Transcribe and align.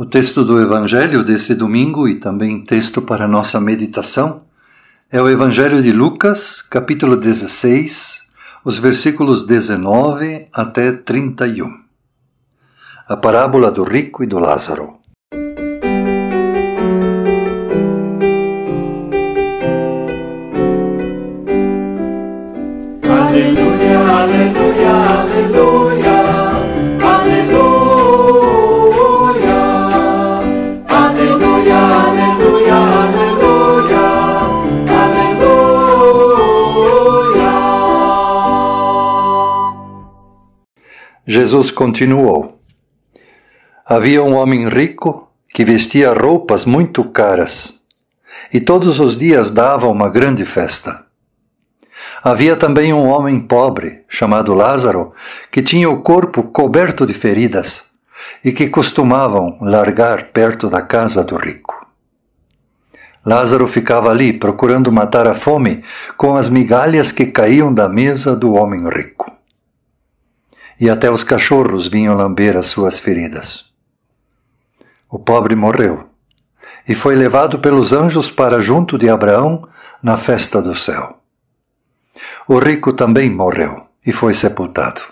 O 0.00 0.06
texto 0.06 0.46
do 0.46 0.58
Evangelho 0.58 1.22
desse 1.22 1.54
domingo 1.54 2.08
e 2.08 2.14
também 2.14 2.64
texto 2.64 3.02
para 3.02 3.28
nossa 3.28 3.60
meditação 3.60 4.44
é 5.12 5.20
o 5.20 5.28
Evangelho 5.28 5.82
de 5.82 5.92
Lucas, 5.92 6.62
capítulo 6.62 7.18
16, 7.18 8.22
os 8.64 8.78
versículos 8.78 9.44
19 9.44 10.48
até 10.54 10.90
31. 10.90 11.70
A 13.06 13.14
parábola 13.14 13.70
do 13.70 13.82
rico 13.82 14.24
e 14.24 14.26
do 14.26 14.38
Lázaro. 14.38 14.94
Aleluia, 23.02 23.98
aleluia, 23.98 24.92
aleluia. 25.20 25.89
Jesus 41.50 41.72
continuou: 41.72 42.60
Havia 43.84 44.22
um 44.22 44.36
homem 44.36 44.68
rico 44.68 45.28
que 45.52 45.64
vestia 45.64 46.12
roupas 46.12 46.64
muito 46.64 47.02
caras 47.02 47.80
e 48.54 48.60
todos 48.60 49.00
os 49.00 49.18
dias 49.18 49.50
dava 49.50 49.88
uma 49.88 50.08
grande 50.08 50.44
festa. 50.44 51.06
Havia 52.22 52.54
também 52.54 52.92
um 52.92 53.08
homem 53.08 53.40
pobre, 53.40 54.04
chamado 54.08 54.54
Lázaro, 54.54 55.12
que 55.50 55.60
tinha 55.60 55.90
o 55.90 56.02
corpo 56.02 56.44
coberto 56.44 57.04
de 57.04 57.14
feridas 57.14 57.86
e 58.44 58.52
que 58.52 58.68
costumavam 58.68 59.58
largar 59.60 60.26
perto 60.26 60.70
da 60.70 60.82
casa 60.82 61.24
do 61.24 61.34
rico. 61.34 61.84
Lázaro 63.26 63.66
ficava 63.66 64.08
ali 64.08 64.32
procurando 64.32 64.92
matar 64.92 65.26
a 65.26 65.34
fome 65.34 65.82
com 66.16 66.36
as 66.36 66.48
migalhas 66.48 67.10
que 67.10 67.26
caíam 67.26 67.74
da 67.74 67.88
mesa 67.88 68.36
do 68.36 68.54
homem 68.54 68.88
rico. 68.88 69.29
E 70.80 70.88
até 70.88 71.10
os 71.10 71.22
cachorros 71.22 71.86
vinham 71.86 72.16
lamber 72.16 72.56
as 72.56 72.66
suas 72.66 72.98
feridas. 72.98 73.70
O 75.10 75.18
pobre 75.18 75.54
morreu 75.54 76.08
e 76.88 76.94
foi 76.94 77.14
levado 77.14 77.58
pelos 77.58 77.92
anjos 77.92 78.30
para 78.30 78.60
junto 78.60 78.96
de 78.96 79.08
Abraão 79.08 79.68
na 80.02 80.16
festa 80.16 80.62
do 80.62 80.74
céu. 80.74 81.18
O 82.48 82.58
rico 82.58 82.92
também 82.92 83.28
morreu 83.28 83.86
e 84.04 84.12
foi 84.12 84.34
sepultado. 84.34 85.02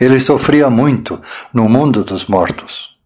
Ele 0.00 0.20
sofria 0.20 0.70
muito 0.70 1.20
no 1.52 1.68
mundo 1.68 2.04
dos 2.04 2.26
mortos. 2.26 2.98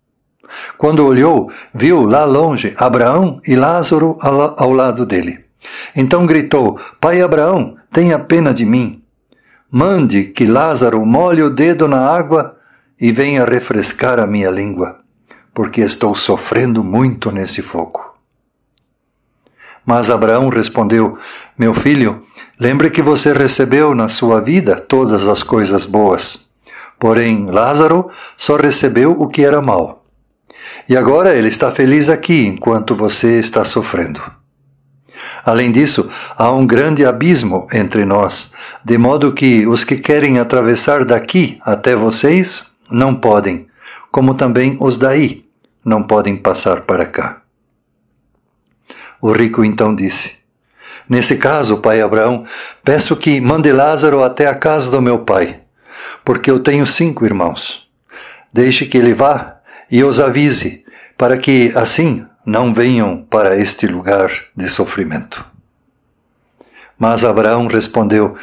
Quando 0.79 1.07
olhou, 1.07 1.51
viu 1.73 2.05
lá 2.05 2.25
longe 2.25 2.75
Abraão 2.77 3.41
e 3.47 3.57
Lázaro 3.57 4.19
ao 4.21 4.73
lado 4.73 5.05
dele. 5.05 5.45
Então 5.95 6.27
gritou: 6.27 6.79
Pai 7.01 7.21
Abraão, 7.21 7.77
tenha 7.93 8.19
pena 8.19 8.53
de 8.53 8.65
mim. 8.65 9.04
Mande 9.77 10.27
que 10.27 10.47
Lázaro 10.47 11.05
molhe 11.05 11.43
o 11.43 11.51
dedo 11.51 11.89
na 11.89 12.09
água 12.09 12.57
e 12.97 13.11
venha 13.11 13.45
refrescar 13.45 14.21
a 14.21 14.25
minha 14.25 14.49
língua, 14.49 15.01
porque 15.53 15.81
estou 15.81 16.15
sofrendo 16.15 16.85
muito 16.85 17.33
nesse 17.33 17.61
fogo. 17.61 18.15
Mas 19.85 20.13
Abraão 20.13 20.49
respondeu: 20.49 21.19
Meu 21.59 21.75
filho, 21.75 22.23
lembre 22.57 22.89
que 22.89 23.03
você 23.03 23.33
recebeu 23.33 23.97
na 23.97 24.07
sua 24.07 24.41
vida 24.41 24.77
todas 24.77 25.27
as 25.27 25.43
coisas 25.43 25.85
boas. 25.85 26.47
Porém, 26.97 27.51
Lázaro 27.51 28.09
só 28.37 28.55
recebeu 28.55 29.21
o 29.21 29.27
que 29.27 29.45
era 29.45 29.61
mal. 29.61 30.05
E 30.89 30.97
agora 30.97 31.35
ele 31.35 31.49
está 31.49 31.73
feliz 31.73 32.09
aqui 32.09 32.47
enquanto 32.47 32.95
você 32.95 33.41
está 33.41 33.65
sofrendo. 33.65 34.23
Além 35.45 35.71
disso, 35.71 36.09
há 36.37 36.51
um 36.51 36.67
grande 36.67 37.05
abismo 37.05 37.67
entre 37.73 38.05
nós, 38.05 38.53
de 38.85 38.97
modo 38.97 39.33
que 39.33 39.67
os 39.67 39.85
que 39.85 39.97
querem 39.97 40.39
atravessar 40.39 41.05
daqui 41.05 41.59
até 41.63 41.95
vocês 41.95 42.71
não 42.91 43.15
podem, 43.15 43.67
como 44.11 44.35
também 44.35 44.77
os 44.81 44.97
daí 44.97 45.45
não 45.85 46.03
podem 46.03 46.37
passar 46.37 46.83
para 46.83 47.05
cá. 47.05 47.43
O 49.21 49.33
rico 49.33 49.65
então 49.65 49.95
disse: 49.95 50.37
Nesse 51.09 51.37
caso, 51.37 51.79
pai 51.79 52.01
Abraão, 52.01 52.45
peço 52.83 53.17
que 53.17 53.41
mande 53.41 53.71
Lázaro 53.71 54.23
até 54.23 54.47
a 54.47 54.55
casa 54.55 54.91
do 54.91 55.03
meu 55.03 55.19
pai, 55.19 55.61
porque 56.25 56.51
eu 56.51 56.59
tenho 56.59 56.87
cinco 56.87 57.25
irmãos. 57.25 57.89
Deixe 58.53 58.87
que 58.87 58.97
ele 58.97 59.13
vá 59.13 59.57
e 59.91 60.03
os 60.03 60.21
avise, 60.21 60.85
para 61.19 61.37
que 61.37 61.73
assim 61.75 62.27
não 62.45 62.75
venham 62.75 63.25
para 63.29 63.57
este 63.57 63.87
lugar 63.87 64.31
de 64.57 64.69
sofrimento. 64.69 65.45
Mas 66.99 67.25
Abraão 67.25 67.67
respondeu: 67.67 68.37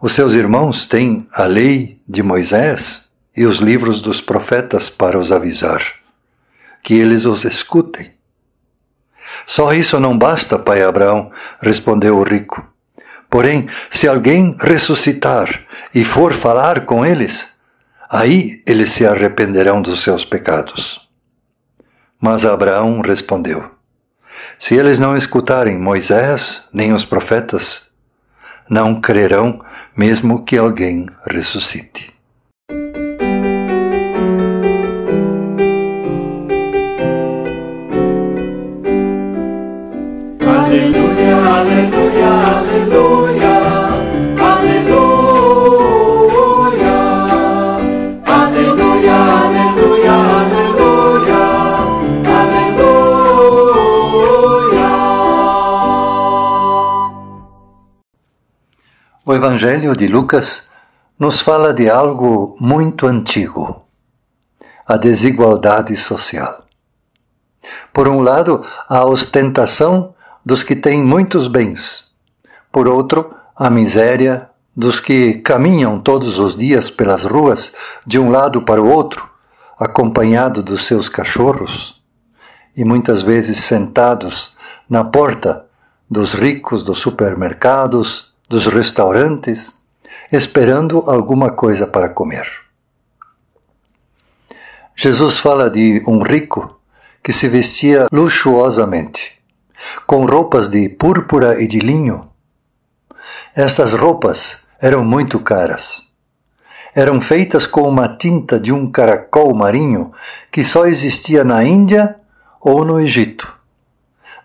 Os 0.00 0.12
seus 0.12 0.34
irmãos 0.34 0.86
têm 0.86 1.26
a 1.32 1.44
lei 1.44 2.00
de 2.08 2.22
Moisés 2.22 3.06
e 3.36 3.44
os 3.44 3.58
livros 3.58 4.00
dos 4.00 4.20
profetas 4.20 4.88
para 4.88 5.18
os 5.18 5.30
avisar, 5.30 5.82
que 6.82 6.94
eles 6.94 7.24
os 7.24 7.44
escutem. 7.44 8.12
Só 9.44 9.72
isso 9.72 9.98
não 10.00 10.16
basta, 10.16 10.58
pai 10.58 10.82
Abraão, 10.82 11.30
respondeu 11.60 12.16
o 12.16 12.22
rico. 12.22 12.66
Porém, 13.28 13.68
se 13.90 14.06
alguém 14.06 14.56
ressuscitar 14.60 15.66
e 15.94 16.04
for 16.04 16.32
falar 16.32 16.86
com 16.86 17.04
eles, 17.04 17.52
aí 18.08 18.62
eles 18.66 18.92
se 18.92 19.06
arrependerão 19.06 19.82
dos 19.82 20.02
seus 20.02 20.24
pecados. 20.24 21.05
Mas 22.20 22.46
Abraão 22.46 23.00
respondeu: 23.00 23.70
Se 24.58 24.74
eles 24.74 24.98
não 24.98 25.16
escutarem 25.16 25.78
Moisés 25.78 26.66
nem 26.72 26.92
os 26.92 27.04
profetas, 27.04 27.90
não 28.68 29.00
crerão, 29.00 29.64
mesmo 29.96 30.44
que 30.44 30.56
alguém 30.56 31.06
ressuscite. 31.26 32.15
Evangelho 59.36 59.94
de 59.94 60.06
Lucas 60.08 60.70
nos 61.18 61.42
fala 61.42 61.74
de 61.74 61.90
algo 61.90 62.56
muito 62.58 63.06
antigo: 63.06 63.84
a 64.86 64.96
desigualdade 64.96 65.94
social. 65.94 66.64
Por 67.92 68.08
um 68.08 68.20
lado, 68.20 68.64
a 68.88 69.04
ostentação 69.04 70.14
dos 70.42 70.62
que 70.62 70.74
têm 70.74 71.02
muitos 71.02 71.48
bens, 71.48 72.10
por 72.72 72.88
outro, 72.88 73.34
a 73.54 73.68
miséria 73.68 74.48
dos 74.74 75.00
que 75.00 75.34
caminham 75.34 76.00
todos 76.00 76.38
os 76.38 76.56
dias 76.56 76.88
pelas 76.88 77.24
ruas 77.24 77.74
de 78.06 78.18
um 78.18 78.30
lado 78.30 78.62
para 78.62 78.80
o 78.80 78.88
outro, 78.88 79.28
acompanhado 79.78 80.62
dos 80.62 80.86
seus 80.86 81.10
cachorros, 81.10 82.02
e 82.74 82.86
muitas 82.86 83.20
vezes 83.20 83.58
sentados 83.58 84.56
na 84.88 85.04
porta 85.04 85.66
dos 86.10 86.32
ricos 86.32 86.82
dos 86.82 86.98
supermercados, 86.98 88.34
dos 88.48 88.66
restaurantes, 88.66 89.80
esperando 90.30 90.98
alguma 91.10 91.50
coisa 91.52 91.86
para 91.86 92.08
comer. 92.08 92.46
Jesus 94.94 95.38
fala 95.38 95.68
de 95.68 96.02
um 96.06 96.22
rico 96.22 96.80
que 97.22 97.32
se 97.32 97.48
vestia 97.48 98.06
luxuosamente, 98.12 99.38
com 100.06 100.24
roupas 100.24 100.68
de 100.70 100.88
púrpura 100.88 101.60
e 101.60 101.66
de 101.66 101.80
linho. 101.80 102.28
Estas 103.54 103.92
roupas 103.92 104.64
eram 104.80 105.04
muito 105.04 105.40
caras. 105.40 106.02
Eram 106.94 107.20
feitas 107.20 107.66
com 107.66 107.82
uma 107.82 108.16
tinta 108.16 108.58
de 108.58 108.72
um 108.72 108.90
caracol 108.90 109.54
marinho 109.54 110.12
que 110.50 110.64
só 110.64 110.86
existia 110.86 111.44
na 111.44 111.62
Índia 111.62 112.16
ou 112.60 112.84
no 112.84 112.98
Egito. 112.98 113.54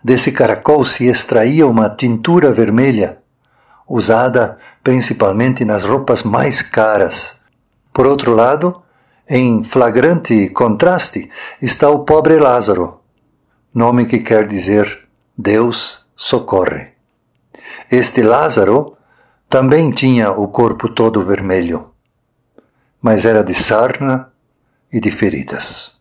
Desse 0.04 0.32
caracol 0.32 0.84
se 0.84 1.06
extraía 1.06 1.66
uma 1.66 1.88
tintura 1.88 2.52
vermelha, 2.52 3.21
usada 3.88 4.58
principalmente 4.82 5.64
nas 5.64 5.84
roupas 5.84 6.22
mais 6.22 6.62
caras. 6.62 7.40
Por 7.92 8.06
outro 8.06 8.34
lado, 8.34 8.82
em 9.28 9.64
flagrante 9.64 10.48
contraste 10.48 11.30
está 11.60 11.88
o 11.88 12.04
pobre 12.04 12.38
Lázaro, 12.38 13.00
nome 13.74 14.06
que 14.06 14.18
quer 14.18 14.46
dizer 14.46 15.08
Deus 15.36 16.06
socorre. 16.16 16.92
Este 17.90 18.22
Lázaro 18.22 18.96
também 19.48 19.90
tinha 19.90 20.30
o 20.30 20.48
corpo 20.48 20.88
todo 20.88 21.24
vermelho, 21.24 21.90
mas 23.00 23.24
era 23.24 23.42
de 23.44 23.54
sarna 23.54 24.32
e 24.92 25.00
de 25.00 25.10
feridas. 25.10 25.98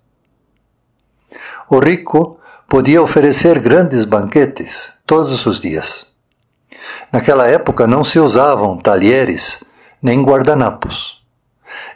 O 1.69 1.79
rico 1.79 2.39
podia 2.67 3.01
oferecer 3.01 3.59
grandes 3.59 4.03
banquetes 4.05 4.93
todos 5.05 5.45
os 5.45 5.59
dias. 5.59 6.10
Naquela 7.11 7.47
época 7.47 7.85
não 7.87 8.03
se 8.03 8.19
usavam 8.19 8.77
talheres 8.77 9.63
nem 10.01 10.23
guardanapos. 10.23 11.21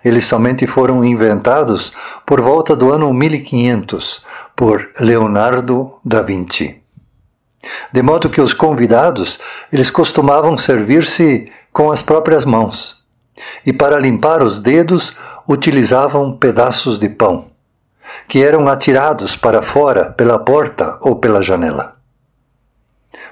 Eles 0.03 0.25
somente 0.25 0.65
foram 0.67 1.03
inventados 1.03 1.93
por 2.25 2.39
volta 2.39 2.75
do 2.75 2.91
ano 2.91 3.13
1500 3.13 4.25
por 4.55 4.89
Leonardo 4.99 5.95
da 6.03 6.21
Vinci. 6.21 6.81
De 7.91 8.01
modo 8.01 8.29
que 8.29 8.39
os 8.39 8.53
convidados, 8.53 9.39
eles 9.71 9.89
costumavam 9.89 10.55
servir-se 10.55 11.51
com 11.73 11.91
as 11.91 12.01
próprias 12.01 12.45
mãos, 12.45 13.03
e 13.65 13.73
para 13.73 13.99
limpar 13.99 14.43
os 14.43 14.59
dedos 14.59 15.17
utilizavam 15.47 16.37
pedaços 16.37 16.97
de 16.99 17.09
pão, 17.09 17.47
que 18.27 18.43
eram 18.43 18.67
atirados 18.67 19.35
para 19.35 19.61
fora 19.61 20.11
pela 20.11 20.39
porta 20.39 20.97
ou 21.01 21.17
pela 21.17 21.41
janela. 21.41 21.95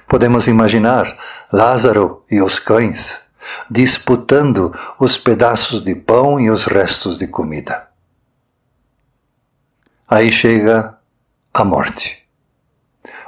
Podemos 0.08 0.46
imaginar 0.46 1.16
Lázaro 1.52 2.24
e 2.30 2.40
os 2.40 2.58
cães 2.58 3.24
disputando 3.70 4.74
os 4.98 5.16
pedaços 5.18 5.82
de 5.82 5.94
pão 5.94 6.40
e 6.40 6.50
os 6.50 6.64
restos 6.64 7.18
de 7.18 7.26
comida. 7.26 7.88
Aí 10.08 10.30
chega 10.30 10.98
a 11.52 11.64
morte. 11.64 12.22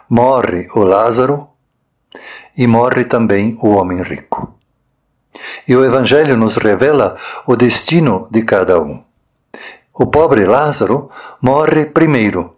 Morre 0.09 0.69
o 0.75 0.85
Lázaro 0.85 1.49
e 2.57 2.67
morre 2.67 3.05
também 3.05 3.59
o 3.61 3.71
homem 3.71 4.03
rico. 4.03 4.55
E 5.67 5.77
o 5.77 5.85
Evangelho 5.85 6.37
nos 6.37 6.57
revela 6.57 7.17
o 7.47 7.57
destino 7.57 8.29
de 8.31 8.43
cada 8.43 8.81
um. 8.81 9.03
O 9.93 10.07
pobre 10.07 10.45
Lázaro 10.45 11.11
morre 11.41 11.87
primeiro, 11.87 12.56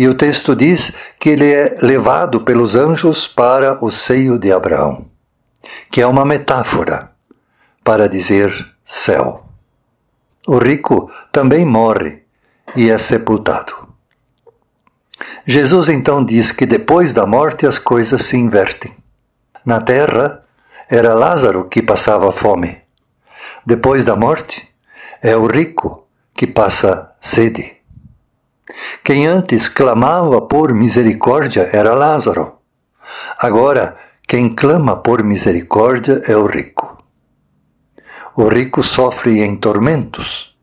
e 0.00 0.08
o 0.08 0.14
texto 0.14 0.56
diz 0.56 0.96
que 1.18 1.28
ele 1.28 1.52
é 1.52 1.76
levado 1.82 2.40
pelos 2.40 2.74
anjos 2.74 3.28
para 3.28 3.84
o 3.84 3.90
seio 3.90 4.38
de 4.38 4.50
Abraão, 4.50 5.04
que 5.90 6.00
é 6.00 6.06
uma 6.06 6.24
metáfora 6.24 7.10
para 7.84 8.08
dizer 8.08 8.50
céu. 8.82 9.44
O 10.46 10.56
rico 10.56 11.12
também 11.30 11.66
morre 11.66 12.22
e 12.74 12.88
é 12.88 12.96
sepultado. 12.96 13.74
Jesus 15.44 15.90
então 15.90 16.24
diz 16.24 16.50
que 16.50 16.64
depois 16.64 17.12
da 17.12 17.26
morte 17.26 17.66
as 17.66 17.78
coisas 17.78 18.22
se 18.22 18.38
invertem. 18.38 18.96
Na 19.66 19.82
terra, 19.82 20.46
era 20.88 21.12
Lázaro 21.12 21.68
que 21.68 21.82
passava 21.82 22.32
fome. 22.32 22.78
Depois 23.66 24.02
da 24.02 24.16
morte, 24.16 24.66
é 25.20 25.36
o 25.36 25.46
rico 25.46 26.06
que 26.32 26.46
passa 26.46 27.12
sede. 27.20 27.79
Quem 29.02 29.26
antes 29.26 29.68
clamava 29.68 30.42
por 30.42 30.74
misericórdia 30.74 31.70
era 31.72 31.94
Lázaro. 31.94 32.54
Agora, 33.38 33.96
quem 34.26 34.48
clama 34.48 34.96
por 34.96 35.22
misericórdia 35.24 36.20
é 36.26 36.36
o 36.36 36.46
rico. 36.46 37.02
O 38.36 38.46
rico 38.48 38.82
sofre 38.82 39.40
em 39.42 39.56
tormentos 39.56 40.54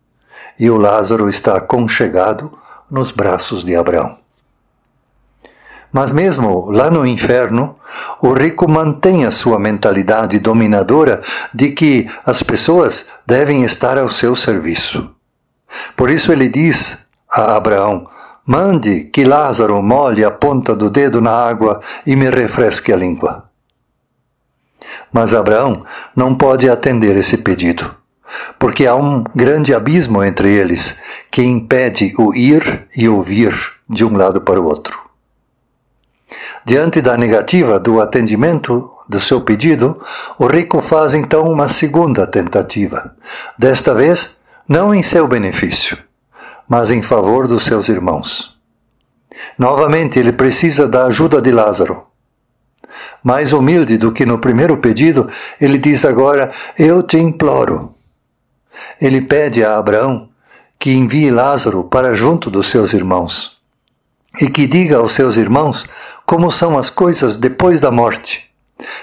e 0.57 0.69
o 0.69 0.77
Lázaro 0.77 1.27
está 1.27 1.57
aconchegado 1.57 2.57
nos 2.89 3.11
braços 3.11 3.63
de 3.63 3.75
Abraão. 3.75 4.17
Mas 5.91 6.11
mesmo 6.11 6.69
lá 6.69 6.89
no 6.89 7.05
inferno, 7.05 7.75
o 8.21 8.33
rico 8.33 8.69
mantém 8.69 9.25
a 9.25 9.31
sua 9.31 9.57
mentalidade 9.57 10.39
dominadora 10.39 11.21
de 11.53 11.71
que 11.71 12.09
as 12.25 12.43
pessoas 12.43 13.09
devem 13.25 13.63
estar 13.63 13.97
ao 13.97 14.09
seu 14.09 14.35
serviço. 14.35 15.11
Por 15.95 16.09
isso 16.09 16.31
ele 16.31 16.49
diz 16.49 17.05
a 17.29 17.55
Abraão: 17.55 18.07
Mande 18.49 19.03
que 19.03 19.25
Lázaro 19.25 19.83
molhe 19.83 20.23
a 20.23 20.31
ponta 20.31 20.73
do 20.73 20.89
dedo 20.89 21.19
na 21.19 21.31
água 21.31 21.81
e 22.05 22.15
me 22.15 22.29
refresque 22.29 22.93
a 22.93 22.95
língua. 22.95 23.49
Mas 25.11 25.33
Abraão 25.33 25.83
não 26.15 26.33
pode 26.33 26.69
atender 26.69 27.17
esse 27.17 27.39
pedido, 27.39 27.93
porque 28.57 28.87
há 28.87 28.95
um 28.95 29.21
grande 29.35 29.73
abismo 29.73 30.23
entre 30.23 30.49
eles 30.49 30.97
que 31.29 31.43
impede 31.43 32.13
o 32.17 32.33
ir 32.33 32.87
e 32.95 33.09
o 33.09 33.21
vir 33.21 33.53
de 33.89 34.05
um 34.05 34.15
lado 34.15 34.39
para 34.39 34.61
o 34.61 34.65
outro. 34.65 34.97
Diante 36.63 37.01
da 37.01 37.17
negativa 37.17 37.77
do 37.77 37.99
atendimento 37.99 38.89
do 39.09 39.19
seu 39.19 39.41
pedido, 39.41 40.01
o 40.39 40.47
rico 40.47 40.81
faz 40.81 41.13
então 41.13 41.51
uma 41.51 41.67
segunda 41.67 42.25
tentativa, 42.25 43.13
desta 43.59 43.93
vez 43.93 44.37
não 44.69 44.95
em 44.95 45.03
seu 45.03 45.27
benefício, 45.27 45.97
mas 46.67 46.91
em 46.91 47.01
favor 47.01 47.47
dos 47.47 47.63
seus 47.63 47.89
irmãos. 47.89 48.57
Novamente, 49.57 50.19
ele 50.19 50.31
precisa 50.31 50.87
da 50.87 51.05
ajuda 51.05 51.41
de 51.41 51.51
Lázaro. 51.51 52.03
Mais 53.23 53.53
humilde 53.53 53.97
do 53.97 54.11
que 54.11 54.25
no 54.25 54.39
primeiro 54.39 54.77
pedido, 54.77 55.29
ele 55.59 55.77
diz 55.77 56.05
agora: 56.05 56.51
Eu 56.77 57.03
te 57.03 57.17
imploro. 57.17 57.95
Ele 58.99 59.21
pede 59.21 59.63
a 59.63 59.77
Abraão 59.77 60.29
que 60.79 60.91
envie 60.91 61.31
Lázaro 61.31 61.83
para 61.83 62.13
junto 62.13 62.49
dos 62.49 62.67
seus 62.67 62.93
irmãos 62.93 63.57
e 64.39 64.49
que 64.49 64.67
diga 64.67 64.97
aos 64.97 65.13
seus 65.13 65.35
irmãos 65.35 65.87
como 66.25 66.51
são 66.51 66.77
as 66.77 66.89
coisas 66.89 67.37
depois 67.37 67.81
da 67.81 67.89
morte, 67.89 68.51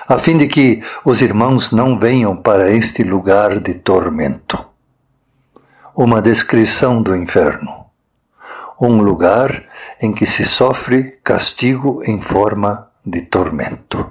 a 0.06 0.19
fim 0.19 0.37
de 0.37 0.46
que 0.46 0.82
os 1.05 1.20
irmãos 1.20 1.72
não 1.72 1.99
venham 1.99 2.37
para 2.37 2.70
este 2.70 3.02
lugar 3.02 3.58
de 3.58 3.75
tormento. 3.75 4.74
Uma 5.96 6.20
descrição 6.20 7.00
do 7.00 7.14
inferno. 7.14 7.87
Um 8.81 9.00
lugar 9.00 9.62
em 10.00 10.12
que 10.12 10.26
se 10.26 10.44
sofre 10.44 11.20
castigo 11.23 12.02
em 12.05 12.20
forma 12.20 12.91
de 13.06 13.23
tormento. 13.23 14.11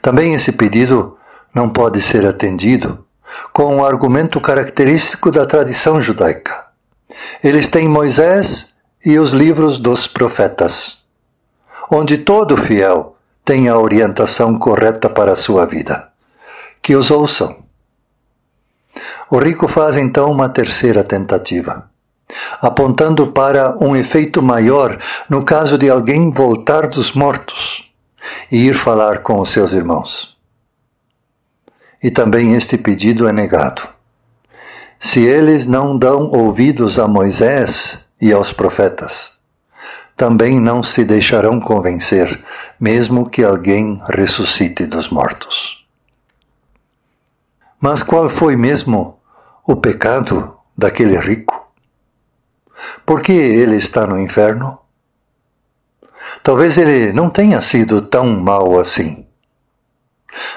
Também 0.00 0.34
esse 0.34 0.50
pedido 0.50 1.16
não 1.54 1.70
pode 1.70 2.02
ser 2.02 2.26
atendido 2.26 3.06
com 3.52 3.76
um 3.76 3.84
argumento 3.84 4.40
característico 4.40 5.30
da 5.30 5.46
tradição 5.46 6.00
judaica. 6.00 6.66
Eles 7.40 7.68
têm 7.68 7.88
Moisés 7.88 8.74
e 9.04 9.20
os 9.20 9.32
livros 9.32 9.78
dos 9.78 10.08
profetas, 10.08 10.98
onde 11.88 12.18
todo 12.18 12.56
fiel 12.56 13.16
tem 13.44 13.68
a 13.68 13.78
orientação 13.78 14.58
correta 14.58 15.08
para 15.08 15.30
a 15.30 15.36
sua 15.36 15.64
vida. 15.64 16.08
Que 16.82 16.96
os 16.96 17.12
ouçam. 17.12 17.61
O 19.32 19.38
rico 19.38 19.66
faz 19.66 19.96
então 19.96 20.30
uma 20.30 20.46
terceira 20.50 21.02
tentativa, 21.02 21.88
apontando 22.60 23.28
para 23.28 23.74
um 23.82 23.96
efeito 23.96 24.42
maior 24.42 24.98
no 25.26 25.42
caso 25.42 25.78
de 25.78 25.88
alguém 25.88 26.30
voltar 26.30 26.86
dos 26.86 27.12
mortos 27.12 27.90
e 28.50 28.66
ir 28.66 28.74
falar 28.74 29.22
com 29.22 29.40
os 29.40 29.48
seus 29.48 29.72
irmãos. 29.72 30.36
E 32.02 32.10
também 32.10 32.54
este 32.54 32.76
pedido 32.76 33.26
é 33.26 33.32
negado. 33.32 33.88
Se 34.98 35.24
eles 35.24 35.66
não 35.66 35.96
dão 35.96 36.30
ouvidos 36.30 36.98
a 36.98 37.08
Moisés 37.08 38.04
e 38.20 38.34
aos 38.34 38.52
profetas, 38.52 39.32
também 40.14 40.60
não 40.60 40.82
se 40.82 41.06
deixarão 41.06 41.58
convencer, 41.58 42.44
mesmo 42.78 43.30
que 43.30 43.42
alguém 43.42 43.98
ressuscite 44.10 44.84
dos 44.84 45.08
mortos. 45.08 45.86
Mas 47.80 48.02
qual 48.02 48.28
foi 48.28 48.56
mesmo 48.56 49.21
o 49.66 49.76
pecado 49.76 50.56
daquele 50.76 51.18
rico? 51.18 51.70
Por 53.06 53.22
que 53.22 53.32
ele 53.32 53.76
está 53.76 54.06
no 54.06 54.20
inferno? 54.20 54.78
Talvez 56.42 56.78
ele 56.78 57.12
não 57.12 57.30
tenha 57.30 57.60
sido 57.60 58.02
tão 58.02 58.26
mau 58.26 58.78
assim. 58.78 59.26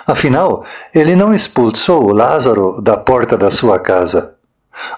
Afinal, 0.07 0.65
ele 0.93 1.15
não 1.15 1.33
expulsou 1.33 2.11
Lázaro 2.11 2.81
da 2.81 2.97
porta 2.97 3.37
da 3.37 3.51
sua 3.51 3.79
casa. 3.79 4.35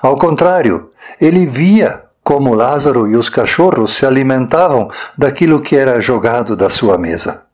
Ao 0.01 0.17
contrário, 0.17 0.91
ele 1.19 1.45
via 1.45 2.03
como 2.23 2.53
Lázaro 2.53 3.07
e 3.07 3.15
os 3.15 3.29
cachorros 3.29 3.95
se 3.95 4.05
alimentavam 4.05 4.89
daquilo 5.17 5.61
que 5.61 5.75
era 5.75 6.01
jogado 6.01 6.55
da 6.55 6.69
sua 6.69 6.97
mesa. 6.97 7.45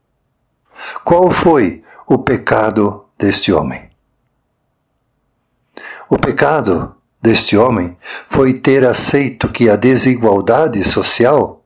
Qual 1.04 1.30
foi 1.30 1.84
o 2.08 2.18
pecado 2.18 3.06
deste 3.18 3.54
homem? 3.54 3.93
O 6.14 6.18
pecado 6.20 6.94
deste 7.20 7.58
homem 7.58 7.98
foi 8.30 8.54
ter 8.54 8.86
aceito 8.86 9.50
que 9.50 9.68
a 9.68 9.76
desigualdade 9.76 10.84
social 10.84 11.64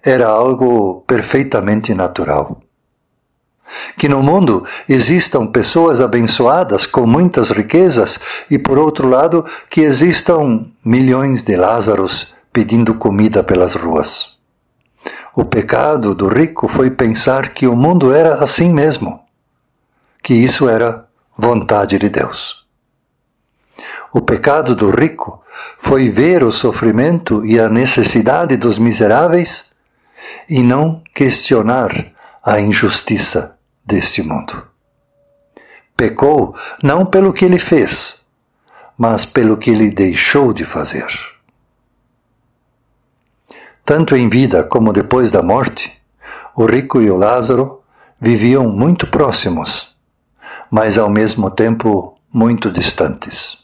era 0.00 0.28
algo 0.28 1.00
perfeitamente 1.04 1.92
natural. 1.92 2.62
Que 3.98 4.08
no 4.08 4.22
mundo 4.22 4.64
existam 4.88 5.48
pessoas 5.48 6.00
abençoadas 6.00 6.86
com 6.86 7.08
muitas 7.08 7.50
riquezas 7.50 8.20
e, 8.48 8.56
por 8.56 8.78
outro 8.78 9.08
lado, 9.08 9.44
que 9.68 9.80
existam 9.80 10.66
milhões 10.84 11.42
de 11.42 11.56
Lázaros 11.56 12.32
pedindo 12.52 12.94
comida 12.94 13.42
pelas 13.42 13.74
ruas. 13.74 14.36
O 15.34 15.44
pecado 15.44 16.14
do 16.14 16.28
rico 16.28 16.68
foi 16.68 16.88
pensar 16.88 17.48
que 17.48 17.66
o 17.66 17.74
mundo 17.74 18.14
era 18.14 18.44
assim 18.44 18.72
mesmo, 18.72 19.18
que 20.22 20.34
isso 20.34 20.68
era 20.68 21.04
vontade 21.36 21.98
de 21.98 22.08
Deus. 22.08 22.61
O 24.12 24.20
pecado 24.20 24.74
do 24.74 24.90
rico 24.90 25.42
foi 25.78 26.10
ver 26.10 26.44
o 26.44 26.52
sofrimento 26.52 27.44
e 27.46 27.58
a 27.58 27.68
necessidade 27.68 28.58
dos 28.58 28.78
miseráveis 28.78 29.70
e 30.48 30.62
não 30.62 31.02
questionar 31.14 32.12
a 32.44 32.60
injustiça 32.60 33.56
deste 33.84 34.22
mundo. 34.22 34.66
Pecou 35.96 36.54
não 36.82 37.06
pelo 37.06 37.32
que 37.32 37.44
ele 37.44 37.58
fez, 37.58 38.20
mas 38.98 39.24
pelo 39.24 39.56
que 39.56 39.70
ele 39.70 39.90
deixou 39.90 40.52
de 40.52 40.64
fazer. 40.64 41.06
Tanto 43.84 44.14
em 44.14 44.28
vida 44.28 44.62
como 44.62 44.92
depois 44.92 45.30
da 45.30 45.42
morte, 45.42 45.98
o 46.54 46.66
rico 46.66 47.00
e 47.00 47.10
o 47.10 47.16
Lázaro 47.16 47.82
viviam 48.20 48.68
muito 48.68 49.06
próximos, 49.06 49.96
mas 50.70 50.98
ao 50.98 51.08
mesmo 51.08 51.50
tempo 51.50 52.18
muito 52.32 52.70
distantes. 52.70 53.61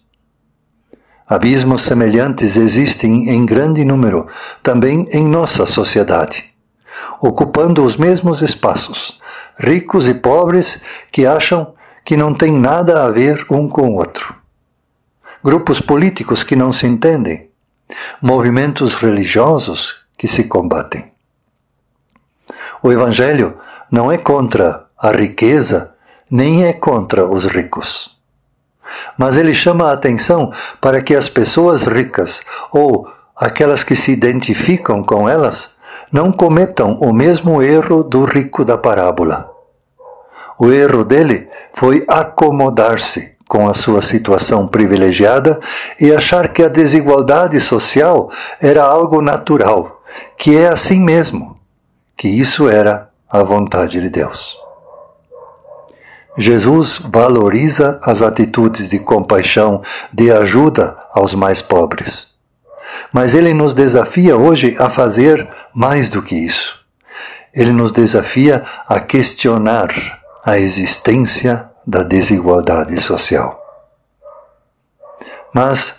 Abismos 1.28 1.82
semelhantes 1.82 2.56
existem 2.56 3.28
em 3.28 3.44
grande 3.44 3.84
número 3.84 4.26
também 4.62 5.06
em 5.12 5.26
nossa 5.26 5.66
sociedade, 5.66 6.50
ocupando 7.20 7.84
os 7.84 7.98
mesmos 7.98 8.40
espaços, 8.40 9.20
ricos 9.58 10.08
e 10.08 10.14
pobres 10.14 10.82
que 11.12 11.26
acham 11.26 11.74
que 12.02 12.16
não 12.16 12.32
têm 12.32 12.58
nada 12.58 13.04
a 13.04 13.10
ver 13.10 13.44
um 13.50 13.68
com 13.68 13.90
o 13.90 13.96
outro. 13.96 14.34
Grupos 15.44 15.82
políticos 15.82 16.42
que 16.42 16.56
não 16.56 16.72
se 16.72 16.86
entendem, 16.86 17.50
movimentos 18.22 18.94
religiosos 18.94 20.06
que 20.16 20.26
se 20.26 20.44
combatem. 20.44 21.12
O 22.82 22.90
Evangelho 22.90 23.58
não 23.90 24.10
é 24.10 24.16
contra 24.16 24.86
a 24.96 25.12
riqueza, 25.12 25.94
nem 26.30 26.64
é 26.64 26.72
contra 26.72 27.26
os 27.26 27.44
ricos. 27.44 28.17
Mas 29.16 29.36
ele 29.36 29.54
chama 29.54 29.88
a 29.88 29.92
atenção 29.92 30.52
para 30.80 31.02
que 31.02 31.14
as 31.14 31.28
pessoas 31.28 31.84
ricas 31.84 32.42
ou 32.72 33.08
aquelas 33.36 33.84
que 33.84 33.94
se 33.94 34.12
identificam 34.12 35.02
com 35.02 35.28
elas 35.28 35.76
não 36.10 36.32
cometam 36.32 36.98
o 37.00 37.12
mesmo 37.12 37.62
erro 37.62 38.02
do 38.02 38.24
rico 38.24 38.64
da 38.64 38.76
parábola. 38.76 39.50
O 40.58 40.72
erro 40.72 41.04
dele 41.04 41.48
foi 41.72 42.04
acomodar-se 42.08 43.36
com 43.46 43.68
a 43.68 43.74
sua 43.74 44.02
situação 44.02 44.66
privilegiada 44.66 45.60
e 45.98 46.12
achar 46.12 46.48
que 46.48 46.62
a 46.62 46.68
desigualdade 46.68 47.58
social 47.60 48.30
era 48.60 48.82
algo 48.82 49.22
natural, 49.22 50.02
que 50.36 50.56
é 50.56 50.68
assim 50.68 51.00
mesmo, 51.00 51.58
que 52.16 52.28
isso 52.28 52.68
era 52.68 53.08
a 53.30 53.42
vontade 53.42 54.00
de 54.00 54.10
Deus. 54.10 54.67
Jesus 56.40 56.98
valoriza 56.98 57.98
as 58.00 58.22
atitudes 58.22 58.88
de 58.88 59.00
compaixão, 59.00 59.82
de 60.12 60.30
ajuda 60.30 60.96
aos 61.12 61.34
mais 61.34 61.60
pobres. 61.60 62.28
Mas 63.12 63.34
ele 63.34 63.52
nos 63.52 63.74
desafia 63.74 64.36
hoje 64.36 64.76
a 64.78 64.88
fazer 64.88 65.50
mais 65.74 66.08
do 66.08 66.22
que 66.22 66.36
isso. 66.36 66.80
Ele 67.52 67.72
nos 67.72 67.90
desafia 67.90 68.62
a 68.88 69.00
questionar 69.00 69.88
a 70.44 70.56
existência 70.56 71.68
da 71.84 72.04
desigualdade 72.04 72.96
social. 73.00 73.60
Mas, 75.52 75.98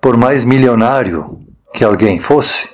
por 0.00 0.16
mais 0.16 0.44
milionário 0.44 1.40
que 1.72 1.82
alguém 1.82 2.20
fosse, 2.20 2.70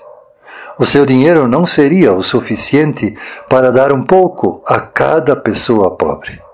o 0.78 0.84
seu 0.84 1.06
dinheiro 1.06 1.48
não 1.48 1.64
seria 1.64 2.12
o 2.12 2.22
suficiente 2.22 3.16
para 3.48 3.72
dar 3.72 3.90
um 3.90 4.02
pouco 4.02 4.62
a 4.66 4.80
cada 4.80 5.34
pessoa 5.34 5.96
pobre. 5.96 6.49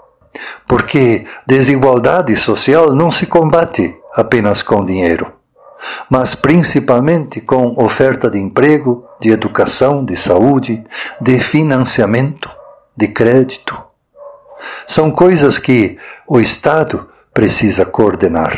Porque 0.67 1.27
desigualdade 1.47 2.35
social 2.37 2.95
não 2.95 3.11
se 3.11 3.27
combate 3.27 3.97
apenas 4.15 4.63
com 4.63 4.85
dinheiro, 4.85 5.33
mas 6.09 6.35
principalmente 6.35 7.41
com 7.41 7.75
oferta 7.83 8.31
de 8.31 8.39
emprego, 8.39 9.07
de 9.21 9.31
educação, 9.31 10.05
de 10.05 10.17
saúde, 10.17 10.85
de 11.21 11.39
financiamento, 11.39 12.51
de 12.97 13.09
crédito. 13.09 13.81
São 14.87 15.11
coisas 15.11 15.59
que 15.59 15.99
o 16.27 16.41
Estado 16.41 17.09
precisa 17.33 17.85
coordenar. 17.85 18.55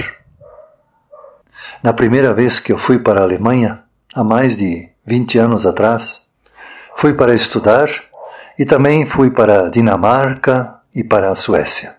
Na 1.83 1.93
primeira 1.93 2.33
vez 2.33 2.61
que 2.61 2.73
eu 2.73 2.79
fui 2.79 2.99
para 2.99 3.21
a 3.21 3.25
Alemanha, 3.25 3.83
há 4.15 4.23
mais 4.23 4.57
de 4.57 4.89
20 5.07 5.39
anos 5.39 5.67
atrás, 5.67 6.23
fui 6.97 7.15
para 7.15 7.35
estudar 7.35 7.89
e 8.59 8.65
também 8.65 9.07
fui 9.07 9.31
para 9.31 9.69
Dinamarca 9.71 10.78
e 10.95 11.05
para 11.05 11.31
a 11.31 11.35
Suécia, 11.35 11.97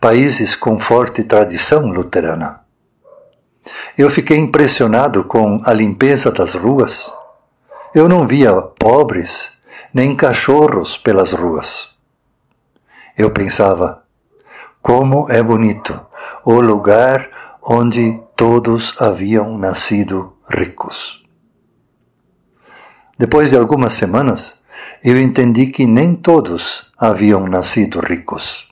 países 0.00 0.54
com 0.54 0.78
forte 0.78 1.24
tradição 1.24 1.86
luterana. 1.86 2.60
Eu 3.96 4.08
fiquei 4.08 4.38
impressionado 4.38 5.24
com 5.24 5.60
a 5.64 5.72
limpeza 5.72 6.32
das 6.32 6.54
ruas. 6.54 7.12
Eu 7.94 8.08
não 8.08 8.26
via 8.26 8.52
pobres 8.54 9.58
nem 9.92 10.14
cachorros 10.14 10.96
pelas 10.96 11.32
ruas. 11.32 11.94
Eu 13.16 13.30
pensava, 13.30 14.04
como 14.80 15.30
é 15.30 15.42
bonito 15.42 16.00
o 16.44 16.60
lugar 16.60 17.58
onde 17.62 18.20
todos 18.34 19.00
haviam 19.00 19.58
nascido 19.58 20.36
ricos. 20.48 21.24
Depois 23.18 23.50
de 23.50 23.56
algumas 23.56 23.92
semanas, 23.92 24.59
eu 25.02 25.20
entendi 25.20 25.66
que 25.66 25.86
nem 25.86 26.14
todos 26.14 26.92
haviam 26.98 27.46
nascido 27.46 28.00
ricos. 28.00 28.68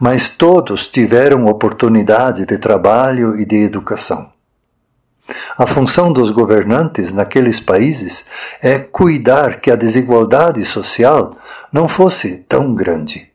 Mas 0.00 0.30
todos 0.30 0.86
tiveram 0.86 1.46
oportunidade 1.46 2.46
de 2.46 2.58
trabalho 2.58 3.38
e 3.38 3.44
de 3.44 3.56
educação. 3.56 4.30
A 5.56 5.66
função 5.66 6.12
dos 6.12 6.30
governantes 6.30 7.12
naqueles 7.12 7.60
países 7.60 8.26
é 8.62 8.78
cuidar 8.78 9.60
que 9.60 9.70
a 9.70 9.76
desigualdade 9.76 10.64
social 10.64 11.36
não 11.70 11.86
fosse 11.86 12.38
tão 12.48 12.74
grande. 12.74 13.30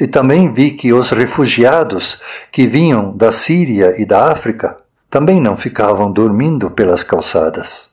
E 0.00 0.06
também 0.06 0.52
vi 0.52 0.72
que 0.72 0.92
os 0.92 1.10
refugiados 1.10 2.22
que 2.50 2.66
vinham 2.66 3.16
da 3.16 3.32
Síria 3.32 4.00
e 4.00 4.04
da 4.04 4.30
África 4.30 4.76
também 5.08 5.40
não 5.40 5.56
ficavam 5.56 6.10
dormindo 6.12 6.70
pelas 6.70 7.02
calçadas. 7.02 7.90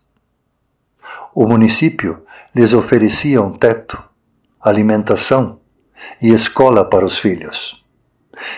O 1.34 1.48
município 1.48 2.22
lhes 2.58 2.74
oferecia 2.74 3.40
um 3.40 3.52
teto, 3.52 4.04
alimentação 4.60 5.60
e 6.20 6.34
escola 6.34 6.84
para 6.84 7.06
os 7.06 7.20
filhos. 7.20 7.86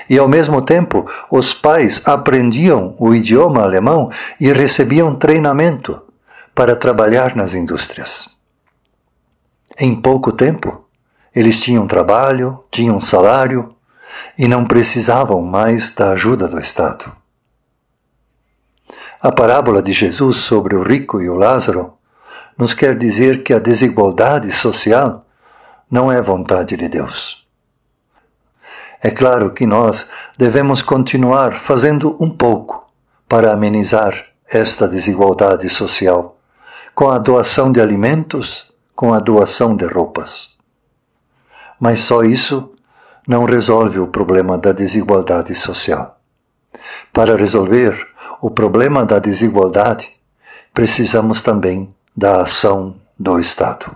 E 0.09 0.17
ao 0.17 0.25
mesmo 0.25 0.61
tempo, 0.61 1.05
os 1.29 1.53
pais 1.53 2.07
aprendiam 2.07 2.95
o 2.97 3.13
idioma 3.13 3.61
alemão 3.61 4.09
e 4.39 4.53
recebiam 4.53 5.15
treinamento 5.15 6.01
para 6.55 6.77
trabalhar 6.77 7.35
nas 7.35 7.53
indústrias. 7.53 8.29
Em 9.77 9.99
pouco 9.99 10.31
tempo, 10.31 10.85
eles 11.35 11.61
tinham 11.61 11.85
trabalho, 11.85 12.63
tinham 12.71 13.01
salário 13.01 13.75
e 14.37 14.47
não 14.47 14.63
precisavam 14.63 15.41
mais 15.41 15.93
da 15.93 16.11
ajuda 16.11 16.47
do 16.47 16.57
Estado. 16.57 17.11
A 19.21 19.29
parábola 19.29 19.81
de 19.81 19.91
Jesus 19.91 20.37
sobre 20.37 20.77
o 20.77 20.83
rico 20.83 21.21
e 21.21 21.29
o 21.29 21.35
Lázaro 21.35 21.98
nos 22.59 22.73
quer 22.73 22.97
dizer 22.97 23.41
que 23.41 23.53
a 23.53 23.59
desigualdade 23.59 24.51
social 24.51 25.25
não 25.89 26.11
é 26.11 26.21
vontade 26.21 26.75
de 26.75 26.89
Deus. 26.89 27.47
É 29.01 29.09
claro 29.09 29.51
que 29.51 29.65
nós 29.65 30.11
devemos 30.37 30.81
continuar 30.81 31.53
fazendo 31.53 32.17
um 32.19 32.29
pouco 32.29 32.85
para 33.29 33.53
amenizar 33.53 34.25
esta 34.45 34.89
desigualdade 34.89 35.69
social, 35.69 36.37
com 36.93 37.09
a 37.09 37.17
doação 37.17 37.71
de 37.71 37.79
alimentos, 37.79 38.69
com 38.93 39.13
a 39.13 39.19
doação 39.19 39.73
de 39.73 39.85
roupas. 39.85 40.57
Mas 41.79 42.01
só 42.01 42.23
isso 42.23 42.73
não 43.25 43.45
resolve 43.45 43.99
o 43.99 44.07
problema 44.07 44.57
da 44.57 44.73
desigualdade 44.73 45.55
social. 45.55 46.19
Para 47.13 47.37
resolver 47.37 48.05
o 48.41 48.51
problema 48.51 49.05
da 49.05 49.17
desigualdade, 49.17 50.09
precisamos 50.73 51.41
também 51.41 51.95
da 52.19 52.41
ação 52.41 52.97
do 53.17 53.39
Estado. 53.39 53.95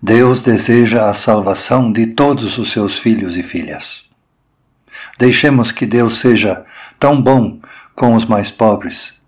Deus 0.00 0.40
deseja 0.40 1.10
a 1.10 1.12
salvação 1.12 1.92
de 1.92 2.06
todos 2.06 2.56
os 2.56 2.72
seus 2.72 2.98
filhos 2.98 3.36
e 3.36 3.42
filhas. 3.42 4.06
Deixemos 5.18 5.70
que 5.70 5.84
Deus 5.84 6.16
seja 6.16 6.64
tão 6.98 7.20
bom 7.20 7.60
com 7.94 8.14
os 8.14 8.24
mais 8.24 8.50
pobres 8.50 9.20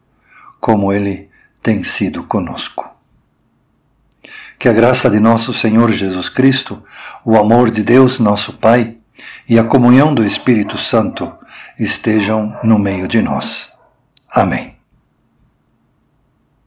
como 0.59 0.91
Ele 0.91 1.29
tem 1.62 1.85
sido 1.85 2.25
conosco. 2.25 2.91
Que 4.59 4.71
a 4.71 4.73
graça 4.73 5.11
de 5.11 5.21
nosso 5.21 5.53
Senhor 5.53 5.93
Jesus 5.93 6.31
Cristo, 6.31 6.83
o 7.27 7.37
amor 7.37 7.71
de 7.71 7.83
Deus, 7.83 8.19
nosso 8.19 8.55
Pai, 8.55 8.97
e 9.47 9.59
a 9.59 9.65
comunhão 9.65 10.15
do 10.15 10.25
Espírito 10.25 10.79
Santo 10.79 11.31
estejam 11.79 12.59
no 12.65 12.79
meio 12.79 13.07
de 13.07 13.21
nós. 13.21 13.71
Amém. 14.31 14.77